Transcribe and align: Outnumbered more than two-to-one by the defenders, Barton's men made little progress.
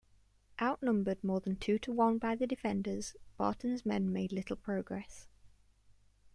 Outnumbered 0.59 1.23
more 1.23 1.41
than 1.41 1.57
two-to-one 1.57 2.17
by 2.17 2.33
the 2.33 2.47
defenders, 2.47 3.15
Barton's 3.37 3.85
men 3.85 4.11
made 4.11 4.31
little 4.31 4.55
progress. 4.55 5.27